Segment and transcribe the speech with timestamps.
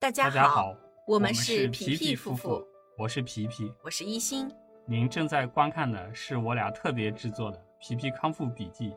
[0.00, 0.76] 大家好，
[1.08, 2.64] 我们是皮皮夫妇，
[2.96, 3.74] 我是皮皮。
[3.82, 4.48] 我是一心。
[4.86, 8.90] 您正在观看的是我俩特别制作的《皮皮康复笔记》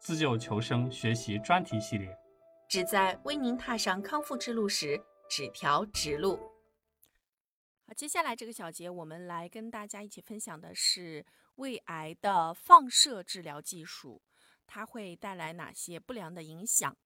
[0.00, 2.16] 自救求生学习专题系列。
[2.66, 4.98] 旨在为您踏上康复之路时
[5.28, 6.38] 指条直路。
[7.86, 11.26] 好，接下来这个小节，我们来跟大家一起分享的是
[11.56, 14.22] 胃癌的放射治疗技术，
[14.66, 16.96] 它会带来哪些不良的影响？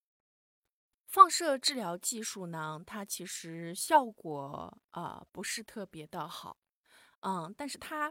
[1.12, 6.56] 放射治疗技术呢，它其实效果呃不是特别的好，
[7.20, 8.10] 嗯，但是它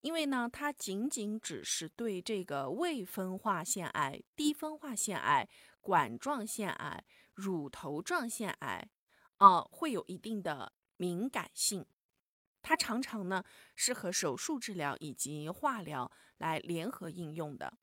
[0.00, 5.48] 因为呢，它仅仅只是对这个未分化腺癌、低分化腺癌。
[5.84, 7.04] 管状腺癌、
[7.34, 8.88] 乳头状腺癌，
[9.36, 11.84] 呃，会有一定的敏感性。
[12.62, 13.44] 它常常呢
[13.76, 17.76] 是和手术治疗以及化疗来联合应用的。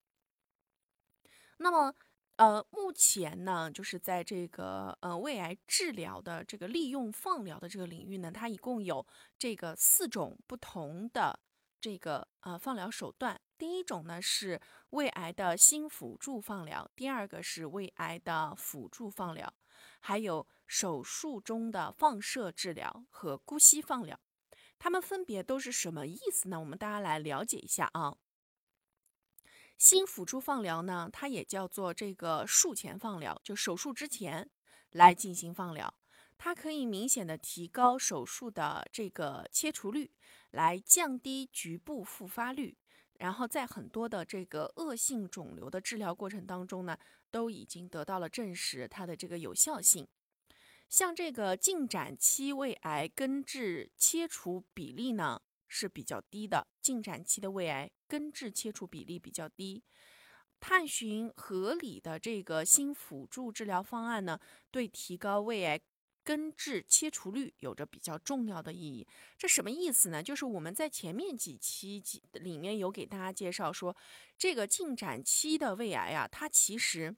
[1.57, 1.93] 那么，
[2.41, 9.05] 呃，目前呢，就是在这个呃胃癌治疗的这个利用放疗的这个领域呢，它一共有
[9.37, 11.39] 这个四种不同的
[11.79, 13.39] 这个呃放疗手段。
[13.59, 19.53] 第一种呢是胃癌的新辅助放疗，第二个是胃癌的辅助放疗，
[19.99, 24.19] 还有手术中的放射治疗和姑息放疗，
[24.79, 26.59] 它们分别都是什么意思呢？
[26.59, 28.17] 我们大家来了解一下啊。
[29.81, 34.47] 新辅助放疗呢，它也叫做这个术前放疗，就手术之前
[34.91, 35.91] 来进行放疗，
[36.37, 40.11] 它可以明显的提高手术的这个切除率，
[40.51, 42.77] 来降低局部复发率。
[43.17, 46.95] 然后在很多的这个恶性肿瘤的治疗过程当中呢，
[47.31, 50.07] 都已经得到了证实它的这个有效性。
[50.89, 55.41] 像这个进展期胃癌根治切除比例呢
[55.71, 59.81] 是比较低的，进展期的胃癌根治切除比例比较低。
[60.59, 64.37] 探寻合理的这个新辅助治疗方案呢，
[64.69, 65.79] 对提高胃癌。
[66.23, 69.07] 根治切除率有着比较重要的意义，
[69.39, 70.21] 这什么意思呢？
[70.21, 73.97] 就是我们在前面几期几里面有给大家介绍说，
[74.37, 77.15] 这个进展期的胃癌啊，它其实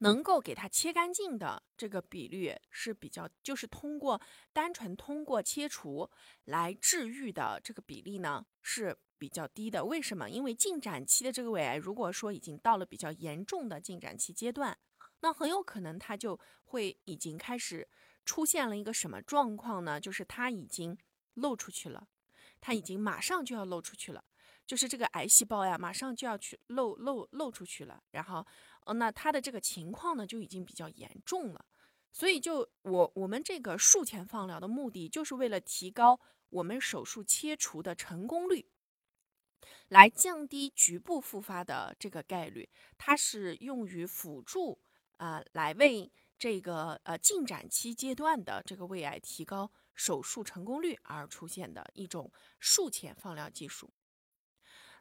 [0.00, 4.20] 能够给它切干净的这个比率是比较，就是通过
[4.52, 6.10] 单纯通过切除
[6.44, 9.84] 来治愈的这个比例呢是比较低的。
[9.84, 10.28] 为什么？
[10.28, 14.76] 因为进展期的这个胃癌，如果说已经到了比较严重的进展期阶段。
[15.22, 17.86] 那很有可能它就会已经开始
[18.24, 20.00] 出现了一个什么状况呢？
[20.00, 20.96] 就是它已经
[21.34, 22.08] 漏出去了，
[22.58, 24.24] 它已经马上就要漏出去了，
[24.66, 28.02] 就是这个癌细胞呀，马上就要去漏漏漏出去了。
[28.12, 28.46] 然后，
[28.94, 31.64] 那他的这个情况呢，就已经比较严重了。
[32.12, 38.70] 所以，就我我们这个术前放疗的目的，就是为了提高我们手术切除的成功率，
[39.88, 42.68] 来降低局部复发的这个概率。
[42.98, 44.80] 它是用于辅助。
[45.20, 53.92] 啊，来为这个呃进展期阶段的这个胃癌提高手术成功率而出现的一种术前放疗技术。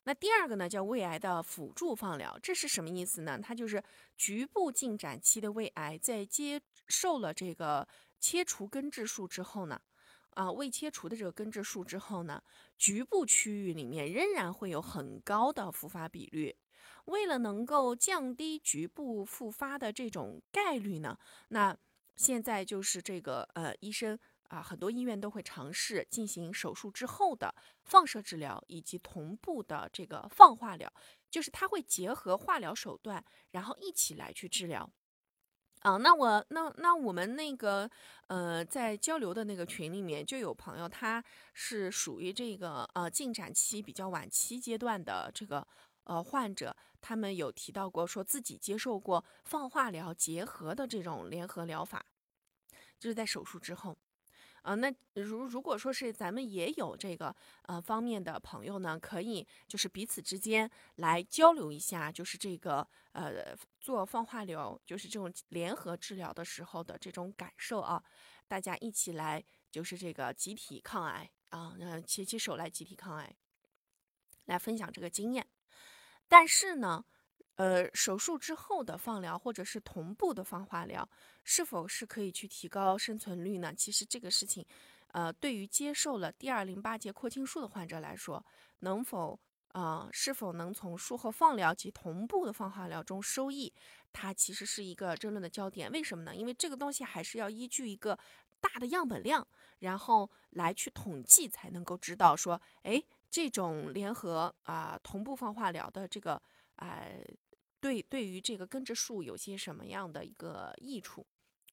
[0.04, 3.40] 那第二个呢，叫胃癌的辅助放疗，这是什么意思呢？
[3.42, 3.84] 它就是
[4.18, 7.88] 局部进展期的胃癌在接受了这个
[8.20, 9.80] 切除根治术之后呢，
[10.32, 12.42] 啊，胃切除的这个根治术之后呢，
[12.78, 16.56] 局部区域里面仍然会有很高的复发比率。
[17.06, 21.18] 为了能够降低局部复发的这种概率呢，
[21.50, 21.76] 那
[22.16, 24.18] 现在就是这个呃，医生
[24.50, 30.92] 啊，很多医院都会尝试进行手术之后的放射治疗以及同步的这个放化疗，
[31.32, 34.90] 就是它会结合化疗手段，然后一起来去治疗。
[35.82, 37.90] 啊，那我那那我们那个
[38.28, 41.24] 呃，在交流的那个群里面就有朋友，他
[41.54, 45.66] 是属于这个呃进展期比较晚期阶段的这个。
[46.06, 52.04] 呃，患者他们有提到过，说自己接受过放化疗结合的这种联合疗法，
[52.98, 53.96] 就是在手术之后。
[54.64, 68.03] 呃，那如如果说是咱们也有这个呃方面的朋友呢，可以就是彼此之间来交流一下，就是这个呃做放化疗，就是这种联合治疗的时候的这种感受啊，
[68.48, 73.36] 大家一起来就是这个集体抗癌啊，嗯，携起手来集体抗癌，
[74.45, 75.48] 来分享这个经验。
[76.28, 77.06] 但是呢，
[77.60, 81.06] 呃，手术之后的放疗或者是同步的放化疗，
[81.44, 83.74] 是否是可以去提高生存率呢？
[83.76, 84.66] 其实这个事情，
[85.08, 88.42] 呃，对于接受了第二淋巴结扩清术的患者来说，
[88.80, 89.38] 能否
[89.74, 93.74] 啊，是否能从术后放疗及同步的放化疗中收益，
[94.14, 95.92] 它其实是一个争论的焦点。
[95.92, 96.34] 为什么呢？
[96.34, 98.18] 因为这个东西还是要依据一个
[98.62, 99.46] 大的样本量，
[99.80, 103.04] 然后来去统计，才能够知道说，哎。
[103.32, 106.42] 这种联合啊同步放化疗的这个
[106.78, 107.06] 啊，
[107.80, 111.26] 对对于这个根治术有些什么样的一个益处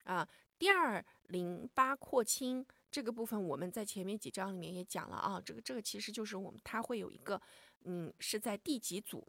[0.03, 0.27] 啊？
[0.57, 7.39] 第二，淋巴扩清这个部分，我们在前面几章里面也讲了啊，这个这个其实就是我们它会有一个，
[7.83, 9.27] 嗯，是在第几组，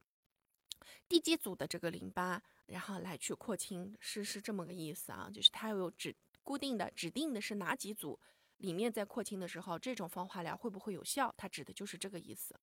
[1.06, 8.18] 第几组的这个淋巴，然后来去扩清，是是这么个意思啊，就是它有指固定的指定的是哪几组
[8.56, 11.34] 里面在扩清的时候，这种方化疗会不会有效？
[11.36, 12.58] 它指的就是这个意思。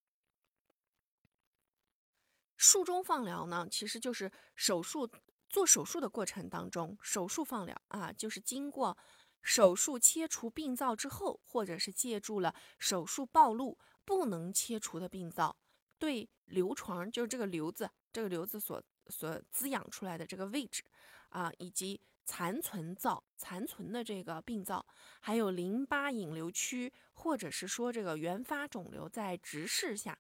[2.58, 5.10] 术中放疗呢，其实就是手术。
[5.48, 8.98] 做手术的过程当中，手术放疗啊，就是经过
[9.42, 15.56] 手术切除病灶之后，或者是借助了手术暴露不能切除的病灶，
[15.98, 20.84] 对瘤床，就是这个瘤子，这个瘤子所所滋养出来的这个位置
[21.30, 24.86] 啊，以及残存灶、残存的这个病灶，
[25.22, 30.18] 还有淋巴引流区，或者是说这个原发肿瘤在直视下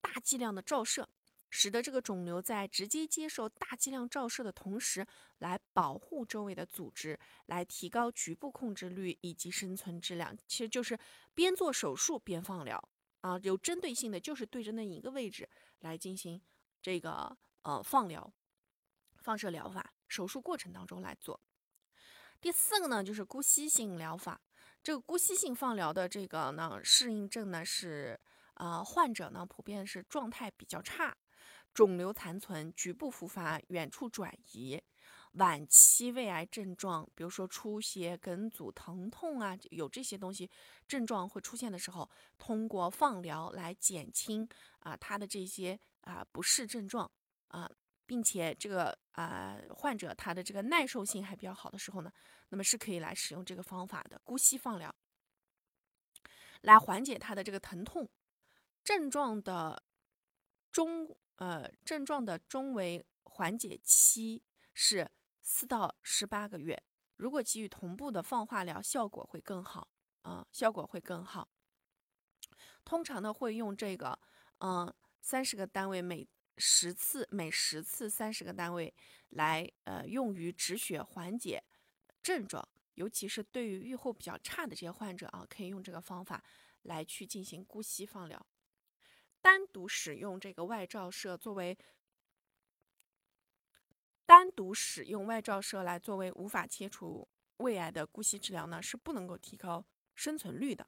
[0.00, 1.06] 大剂量的照射。
[1.50, 5.06] 使得这个肿瘤在直接接受大剂量照射的同时，
[5.38, 10.36] 来保护周围的组织，来提高局部控制率以及生存质量。
[10.46, 10.98] 其实就是
[11.34, 12.82] 边做手术边放疗
[13.20, 15.48] 啊，有针对性的，就是对着那一个位置
[15.80, 16.40] 来进行
[16.82, 18.32] 这个呃放疗、
[19.16, 19.92] 放射疗法。
[20.08, 21.38] 手术过程当中来做。
[22.40, 24.40] 第四个呢，就是姑息性疗法。
[24.82, 28.18] 这个姑息性放疗的这个呢，适应症呢是
[28.54, 31.14] 呃患者呢普遍是状态比较差。
[31.74, 34.82] 肿瘤残存、局部复发、远处转移、
[35.34, 40.50] 晚期胃癌症状，比如说出血、梗阻、疼痛啊，有这些东西
[40.88, 44.48] 症状会出现的时候，通过放疗来减轻
[44.80, 47.08] 啊他的这些啊不适症状
[47.48, 47.70] 啊，
[48.06, 52.10] 并且这个啊患者他的这个耐受性还比较好的时候呢，
[52.48, 54.92] 那么是可以来使用这个方法的姑息放疗，
[56.62, 58.08] 来缓解他的这个疼痛
[58.82, 59.84] 症状的
[60.72, 61.16] 中。
[61.38, 64.42] 呃，症状的中为缓解期
[64.74, 66.80] 是四到十八个月。
[67.16, 69.88] 如果给予同步的放化疗，效果会更好
[70.22, 71.48] 啊，效果会更好。
[72.84, 74.18] 通常呢，会用这个，
[74.58, 78.92] 嗯，三十个单位，每十次，每十次三十个单位
[79.30, 81.62] 来，呃，用于止血缓解
[82.22, 86.42] 症状，尤其是对于预后比较差的这些患者啊，可以用这个方法
[86.82, 88.44] 来去进行姑息放疗。
[89.40, 91.78] 单独使用这个外照射作为
[94.26, 97.26] 单独使用外照射来作为无法切除
[97.58, 100.86] 胃癌的姑息治疗呢，是不能够提高生存率的。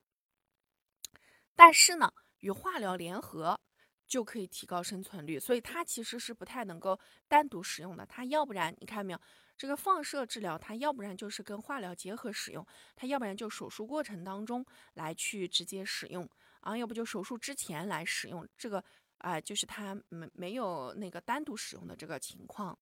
[1.55, 3.59] 但是呢，与化疗联合
[4.07, 6.99] 就可以提高生存率，所以它其实是不太能够
[7.29, 8.05] 单独使用的。
[8.05, 9.21] 它要不然你看没有，
[9.57, 14.65] 这个放射治疗它要不然就是跟化疗结合使用，它要不然就手术过程当中
[14.95, 16.29] 来去直接使用。
[16.61, 18.83] 啊，要不就手术之前来使用这个
[19.19, 22.79] 啊，就是它没没有那个单独使用的这个情况。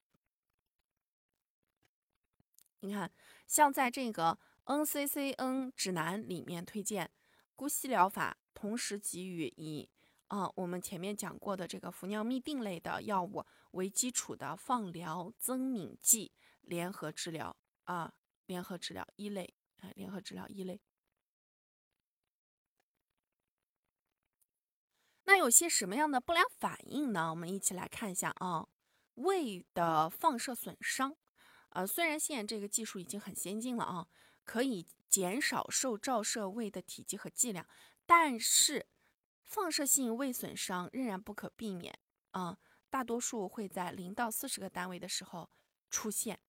[2.81, 3.11] 你看，
[3.45, 7.11] 像在这个 NCCN 指南里面推荐
[7.55, 9.89] 姑息疗法，同时给予以
[10.27, 17.53] 啊我们前面讲过的这个氟尿嘧啶类的药物为基础的放疗增敏剂联合治疗
[17.83, 18.13] 啊，
[18.45, 20.79] 联合治疗一类，哎，联合治疗一类。
[25.29, 27.29] 那有些什么样的不良反应呢？
[27.29, 28.67] 我们一起来看一下啊。
[29.13, 31.15] 胃的放射损伤，
[31.69, 34.07] 呃，虽然现在这个技术已经很先进了啊，
[34.43, 37.63] 可以减少受照射胃的体积和剂量，
[38.07, 38.87] 但是
[39.43, 41.95] 放射性胃损伤仍然不可避免
[42.31, 42.57] 啊。
[42.89, 45.47] 大多数会在零到四十个单位的时候
[45.91, 46.39] 出现。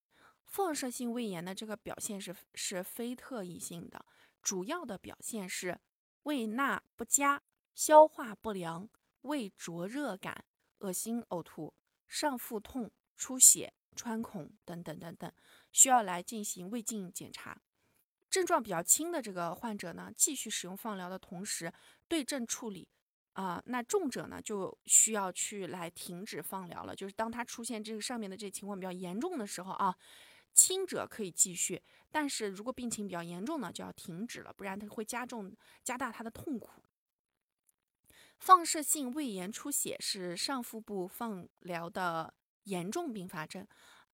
[0.43, 4.07] 放射性胃炎的这个表现是是非特异性的，
[4.41, 5.79] 主要的表现是
[6.23, 7.43] 胃纳不佳。
[7.75, 8.89] 消化不良、
[9.23, 10.45] 胃灼热感、
[10.79, 11.75] 恶心、呕吐、
[12.09, 15.33] 上腹痛、出血、穿孔等等等等，
[15.73, 17.61] 需要来进行胃镜检查。
[18.29, 21.73] 症状比较轻的这个患者呢，继续使用放疗的同时
[22.07, 22.87] 对症处理
[23.33, 23.61] 啊。
[23.67, 26.95] 那重者呢，就需要去来停止放疗了。
[26.95, 29.97] 就是当他出现这个上面的这情况比较严重的时候啊，
[30.53, 36.81] 轻者可以继续，但是如果病情比较严重呢，就要停止了，不然它会加重、加大他的痛苦。
[38.41, 42.33] 放射性胃炎出血是上腹部放疗的
[42.65, 43.69] 严重并发症，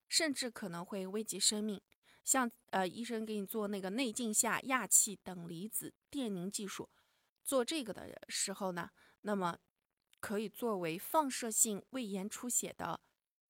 [0.08, 1.80] 甚至可能会危及生命。
[2.24, 6.90] 像呃，医生给你做那个内镜下氩气等离子电凝技术，
[7.44, 8.90] 做这个的时候呢，
[9.20, 9.56] 那么
[10.18, 13.00] 可以作为放射性胃炎出血的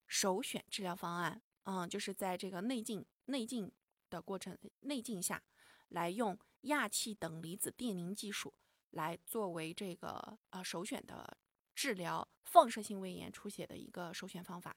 [0.07, 1.41] 首选治疗方案。
[1.63, 3.73] 嗯，就是在这个内镜内镜
[4.11, 5.43] 的过程内镜下
[5.89, 8.53] 来用氩气等离子电凝技术。
[8.97, 11.39] 来作为这个呃首选的
[11.75, 14.75] 治疗放射性胃炎出血的一个首选方法，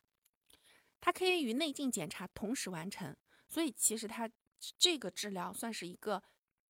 [1.01, 3.15] 它可以与内镜检查同时完成，
[3.47, 4.29] 所以其实它
[4.77, 6.21] 这个治疗算是一个，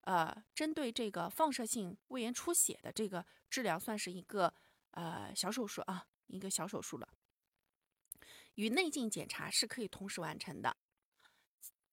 [0.01, 4.53] 呃，针对这个放射性胃炎出血的这个治疗，算是一个
[4.91, 7.09] 呃小手术啊，一个小手术了。
[8.55, 10.77] 与内镜检查是可以同时完成的。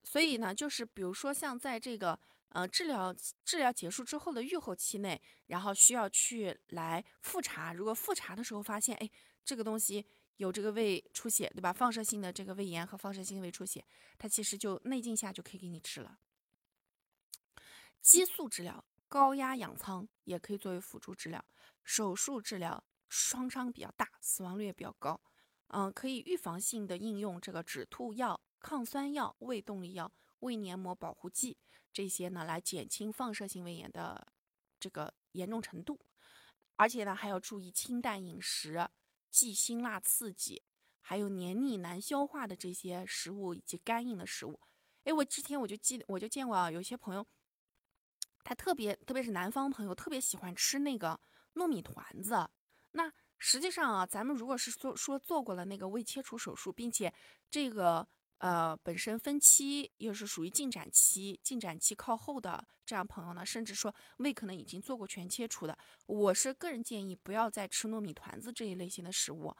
[0.03, 9.11] 所以呢，就是比如说像在这个呃治疗治疗结束之后的预后期内，然后需要去来复查，如果复查的时候发现，哎，
[9.45, 10.07] 这个东西。
[10.39, 11.73] 有这个胃出血，对吧？
[11.73, 13.83] 放射性的这个胃炎和放射性胃出血，
[14.19, 16.19] 它其实就内镜下就可以给你治了。
[18.03, 21.43] 激素治疗、高压氧舱也可以作为辅助治疗。
[21.85, 25.19] 手术治疗创伤比较大，死亡率也比较高。
[25.69, 31.59] 嗯，可以预防性的应用这个止吐药、抗酸药、胃动力药、胃黏膜保护剂
[31.93, 34.33] 这些呢，来减轻放射性胃炎的
[34.79, 36.01] 这个严重程度。
[36.77, 38.89] 而且呢，还要注意清淡饮食。
[39.29, 40.63] 忌辛辣刺激，
[41.03, 44.59] 还有黏腻难消化的这些食物以及干硬的食物。
[45.05, 47.27] 哎，我之前我就记，我就见过啊，有些朋友，
[48.43, 51.21] 他特别，特别是南方朋友，特别喜欢吃那个
[51.55, 52.49] 糯米团子。
[52.93, 57.13] 那实际上啊，咱们如果是说说做过了那个胃切除手术，并且
[57.51, 58.09] 这个。
[58.39, 65.77] 呃，本身分期又是属于进展期，进展期靠后的这样朋友呢，甚至说胃可能已经做过全切除的，
[66.07, 69.55] 我是个人建议不要再吃糯米团子这一类型的食物，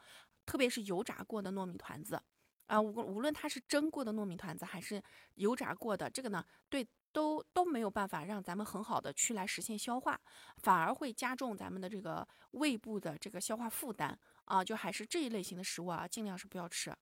[0.45, 2.21] 特别是油炸过的糯米团子
[2.67, 5.01] 啊，无无论它是蒸过的糯米团子还是
[5.35, 10.19] 油炸过的，这个呢，对都都没有办法让咱们很好的去来实现消化，
[10.57, 16.95] 反而会加重咱们的这个胃部的这个消化负担啊，就还是这一类型的食物啊，尽量是不要吃。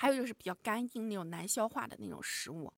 [0.00, 2.72] 还有就是比较干硬那种难消化的那种食物，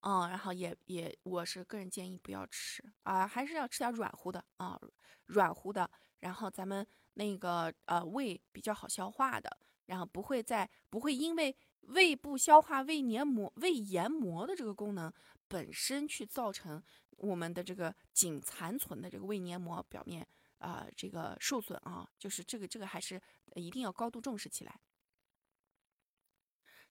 [0.00, 4.78] 嗯，然后也也我是个人建议不要吃啊，还是要吃点软乎的啊，
[5.24, 9.56] 软乎的，然后咱们那个呃胃比较好消化的，
[9.86, 15.10] 然后不会在不会因为胃部消化胃黏膜胃黏膜的这个功能
[15.48, 16.82] 本身去造成
[17.16, 20.28] 我们的这个仅残存的这个胃黏膜表面
[20.58, 23.18] 啊这个受损啊，就是这个这个还是
[23.54, 24.78] 一定要高度重视起来。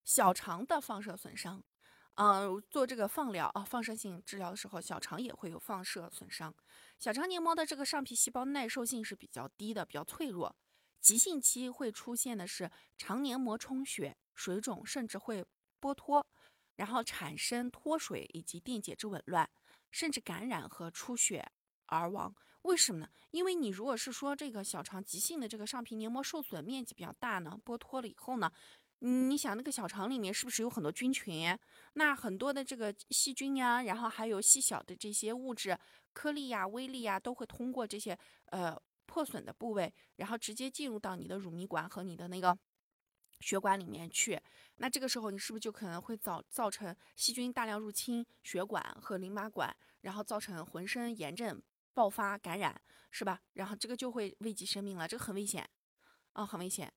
[0.05, 1.63] 小肠的放射损伤，
[2.13, 6.53] 嗯，做这个放疗啊，放射性治疗的时候，小肠也会有放射损伤。
[6.99, 10.55] 小肠黏膜的这个上皮细胞耐受性是比较低的，比较脆弱。
[11.01, 15.43] 急性期会出现的是肠黏膜充血、水肿，甚至会
[15.81, 16.25] 剥脱，
[16.75, 19.49] 然后产生脱水以及电解质紊乱，
[19.91, 21.51] 甚至感染和出血
[21.87, 22.33] 而亡。
[22.61, 23.09] 为什么呢？
[23.31, 28.51] 因为你如果是说这个小肠急性的这个上皮黏膜受损面积比较大呢，剥脱了以后呢？
[28.99, 31.57] 你想那个小肠里面是不是有很多菌群？
[31.93, 35.77] 那很多的这个细菌呀，然后还有细小的这些物质、
[36.13, 38.75] 颗粒呀、微粒呀，都会通过这些呃
[39.05, 42.57] 破损的部位，然后直接进入到你的乳糜管和你的那个
[43.41, 44.41] 血管里面去。
[44.77, 51.61] 那这个时候你是不是就可能会造造成细菌大量入侵血管和淋巴管，然后造成浑身炎症
[51.93, 53.39] 爆发感染，是吧？
[53.53, 55.69] 然后这个就会危及生命了，这个很危险
[56.33, 56.91] 啊，很危险。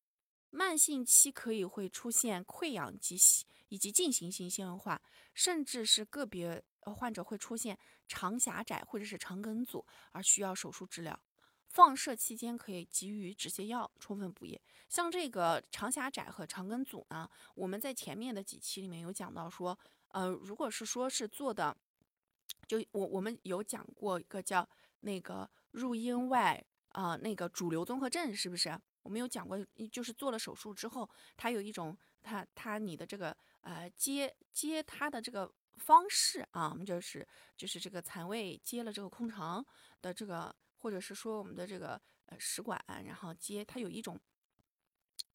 [0.51, 3.17] 慢性期可以会出现溃疡及
[3.69, 5.01] 以及进行性纤维化，
[5.35, 11.19] 甚至是个别患者会出现肠狭窄或者是肠梗阻而需要手术治疗。
[11.69, 14.59] 放射期间可以给予止泻药，充分补液。
[14.89, 19.79] 像这个肠狭窄和肠梗阻呢，我们在前面的几期里面有讲到说，
[20.09, 21.77] 呃，如果是说是做的，
[22.67, 24.67] 就我我们有讲过一个叫
[25.01, 28.81] 那个入阴外啊那个主流综合症，是不是？
[29.09, 29.59] 我们有讲过，
[29.91, 39.65] 就是做了手术之后，它有一种，它它你的这个呃接接它的这个方式啊，我们就是就是这个残胃接了这个空肠
[40.03, 44.21] 的这个，或者是说我们的这个呃食管，然后接它有一种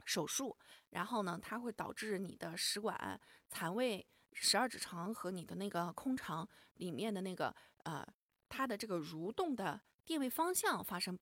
[0.06, 0.56] 手术，
[0.92, 8.08] 然后呢，它会导致你的食管、残胃、十二指肠和你的那个空肠里面的那个呃
[8.48, 11.18] 它的这个蠕动的电位方向发生。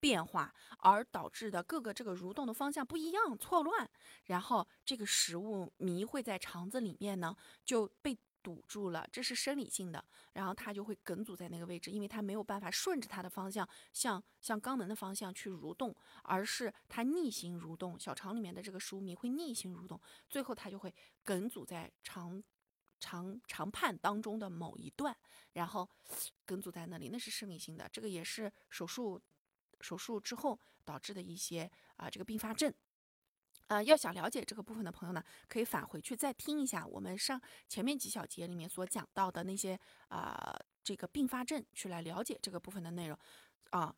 [0.00, 3.88] 变化而导致的各个这个蠕动的方向不一样，错乱，
[4.24, 10.02] 然后这个食物糜会在肠子里面呢就被堵住了，这是生理性的，
[10.32, 22.42] 然后它就会梗阻在那个位置，因为它没有办法顺着它的方向向向肛门的方向去蠕动，而是它逆行蠕动，小肠里面的这个食物糜会逆行蠕动，最后它就会梗阻在肠
[22.98, 25.14] 肠肠畔当中的某一段，
[25.52, 25.86] 然后
[26.46, 29.20] 梗阻在那里，那是生理性的，这个也是手术。
[29.80, 32.72] 手术之后导致的一些啊这个并发症，
[33.68, 43.18] 啊要想了解这个部分的朋友呢，可以返回去再听一下我们上前面几小节里面所讲到的那些啊这个并发症，去来了解这个部分的内容
[43.70, 43.94] 啊。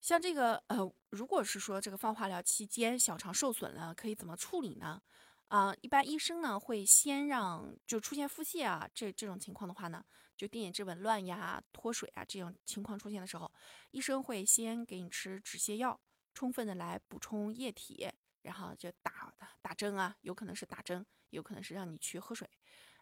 [0.00, 5.02] 像这个呃，如果是说这个放化疗期间小肠受损了，可以怎么处理呢？
[5.48, 10.02] 啊，一般医生呢会先让就出现腹泻啊这这种情况的话呢，
[10.40, 13.52] 就电解质紊乱呀、脱水啊这种情况出现的时候，
[13.90, 16.00] 医生会先给你吃止泻药，
[16.32, 18.08] 充分的来补充液体，
[18.40, 19.30] 然后就打
[19.60, 22.48] 打针啊，有可能是打针，有可能是让你去喝水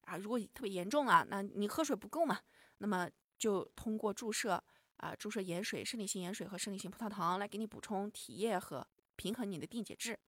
[0.00, 0.16] 啊。
[0.16, 2.40] 如果特别严重啊，那你喝水不够嘛，
[2.78, 4.61] 那么就通过注射
[4.97, 10.18] 啊，注射盐水、生理性盐水和生理性葡萄糖来给你补充体液和平衡你的电解质。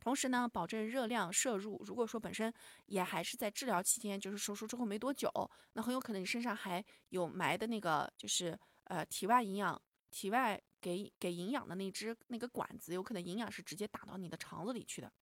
[0.00, 1.80] 同时呢，保证热量摄入。
[1.84, 2.52] 如果说本身
[2.86, 5.30] 也还是在治疗期间，就是手术之后没多久，
[5.74, 9.80] 那很有可能你身上还有埋的那个，就是呃体外营养、
[10.10, 15.12] 体外给给营养的那支那个管子，有可能营养是直接打到你的肠子里去的。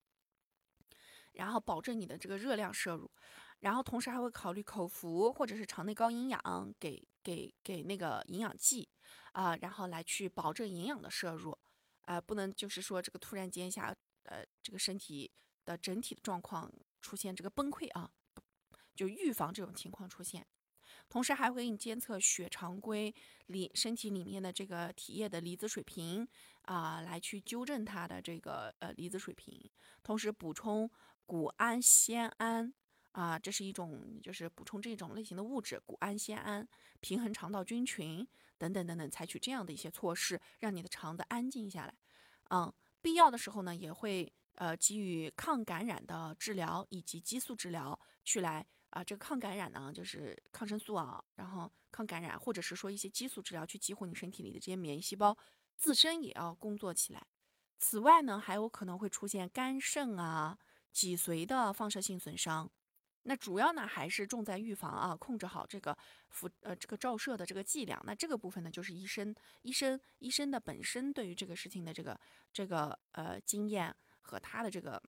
[1.33, 3.11] 然后保证你的这个热量摄入，
[3.59, 6.41] 然后同时还会考虑口服或者是肠内高营养，
[6.79, 8.89] 给给给那个营养剂
[9.33, 11.57] 啊，然后来去保证营养的摄入
[12.03, 13.93] 啊，不能就是说这个突然间下。
[14.29, 15.31] 呃，这个身体
[15.65, 16.71] 的整体的状况
[17.01, 18.11] 出现这个崩溃啊，
[18.95, 20.47] 就预防这种情况出现。
[21.09, 23.15] 同时还会给你监测血常规
[23.47, 26.29] 里身体里面的这个体液的离子水平
[26.63, 29.59] 啊，来去纠正它的这个呃离子水平。
[30.03, 30.91] 同时补充
[31.25, 32.75] 谷氨酰胺
[33.13, 36.69] 啊，这是一种就是补充这种类型的物质，谷氨酰胺，
[37.01, 38.27] 平衡肠道菌群
[38.59, 41.95] 等等等等，采取这样的一些措施，让你的肠子安静下来。
[42.51, 42.71] 嗯。
[43.01, 55.37] 必要的时候呢，也会呃给予抗感染的治疗以及激素治疗，去来啊这个抗感染呢就是抗生素啊，然后抗感染或者是说一些激素治疗去激活你身体里的这些免疫细胞，
[55.77, 57.27] 自身也要工作起来。
[57.79, 60.59] 此外呢，还有可能会出现肝肾啊、
[60.93, 62.71] 脊髓的放射性损伤。
[63.29, 65.97] 那主要呢还是重在预防啊，控制好这个
[66.31, 68.03] 辐呃这个照射的这个剂量。
[68.07, 72.19] 那这个部分呢，就是医生医生医生的本身对于这个事情的这个
[72.53, 75.01] 这个呃经验和他的这个。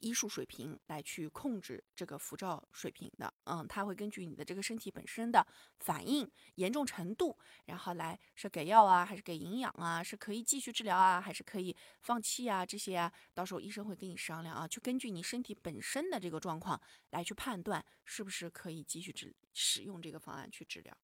[0.00, 5.46] 医术水平来去控制这个辐照水平的，嗯，它会根据你的这个身体本身的
[5.78, 20.96] 反应严重程度，然后来是给药啊，还是给营养啊，是可以继续治疗啊，还是可以放弃啊，这些啊，到时候医生会跟你商量啊，去根据你身体本身的这个状况来去判断是不是可以继续治使用这个方案去治疗。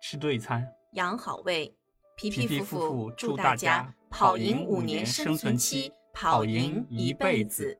[0.00, 1.76] 吃对餐，养好胃，
[2.16, 5.92] 皮皮夫妇祝大家跑赢五年生存期。
[6.18, 7.78] 跑赢一辈子。